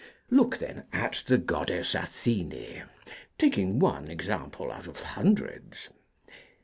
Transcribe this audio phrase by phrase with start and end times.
[0.31, 2.85] Look, then, at the goddess Athene:
[3.37, 5.89] taking one example out of hundreds.